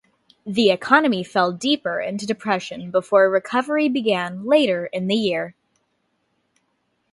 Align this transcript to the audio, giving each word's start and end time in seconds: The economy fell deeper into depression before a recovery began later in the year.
The 0.47 0.71
economy 0.71 1.23
fell 1.23 1.51
deeper 1.51 1.99
into 1.99 2.25
depression 2.25 2.89
before 2.89 3.25
a 3.25 3.29
recovery 3.29 3.87
began 3.87 4.43
later 4.47 4.87
in 4.87 5.05
the 5.05 5.13
year. 5.15 5.53